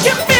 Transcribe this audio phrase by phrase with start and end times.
[0.00, 0.31] you can